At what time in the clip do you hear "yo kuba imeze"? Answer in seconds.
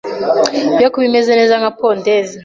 0.81-1.31